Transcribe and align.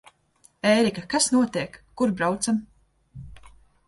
Ērika, 0.69 1.03
kas 1.11 1.27
notiek? 1.35 1.77
Kur 2.01 2.13
braucam? 2.21 2.57